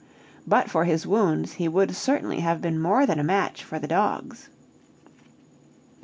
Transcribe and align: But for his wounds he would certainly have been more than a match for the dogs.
But 0.47 0.67
for 0.67 0.85
his 0.85 1.05
wounds 1.05 1.51
he 1.53 1.67
would 1.67 1.95
certainly 1.95 2.39
have 2.39 2.59
been 2.59 2.79
more 2.81 3.05
than 3.05 3.19
a 3.19 3.23
match 3.23 3.63
for 3.63 3.77
the 3.77 3.87
dogs. 3.87 4.49